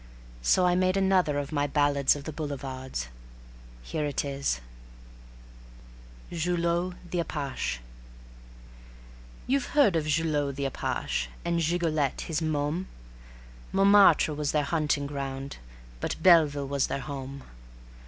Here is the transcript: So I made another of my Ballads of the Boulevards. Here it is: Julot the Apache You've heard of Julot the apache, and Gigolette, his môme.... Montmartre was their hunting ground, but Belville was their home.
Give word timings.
So 0.41 0.65
I 0.65 0.73
made 0.73 0.97
another 0.97 1.37
of 1.37 1.51
my 1.51 1.67
Ballads 1.67 2.15
of 2.15 2.23
the 2.23 2.33
Boulevards. 2.33 3.07
Here 3.83 4.03
it 4.03 4.25
is: 4.25 4.59
Julot 6.33 6.95
the 7.11 7.19
Apache 7.19 7.81
You've 9.45 9.67
heard 9.77 9.95
of 9.95 10.07
Julot 10.07 10.55
the 10.55 10.65
apache, 10.65 11.29
and 11.45 11.59
Gigolette, 11.59 12.21
his 12.21 12.41
môme.... 12.41 12.87
Montmartre 13.71 14.33
was 14.33 14.53
their 14.53 14.63
hunting 14.63 15.05
ground, 15.05 15.57
but 15.99 16.15
Belville 16.23 16.67
was 16.67 16.87
their 16.87 17.01
home. 17.01 17.43